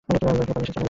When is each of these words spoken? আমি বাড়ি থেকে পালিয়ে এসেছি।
আমি 0.09 0.17
বাড়ি 0.23 0.37
থেকে 0.39 0.53
পালিয়ে 0.53 0.63
এসেছি। 0.67 0.79